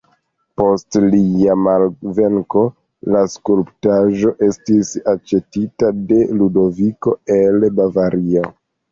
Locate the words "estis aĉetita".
4.47-5.91